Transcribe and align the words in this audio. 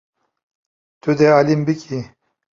Tu 1.01 1.11
dê 1.19 1.27
alî 1.39 1.53
min 1.57 1.65
bikî. 1.67 1.99